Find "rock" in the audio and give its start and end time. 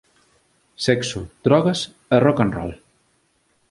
2.25-2.39